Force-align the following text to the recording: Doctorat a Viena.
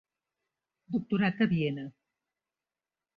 Doctorat 0.95 1.43
a 1.45 1.49
Viena. 1.51 1.85